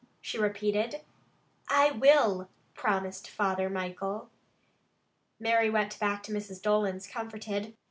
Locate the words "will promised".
1.91-3.29